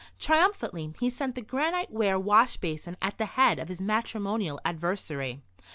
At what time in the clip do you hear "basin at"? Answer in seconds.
2.57-3.19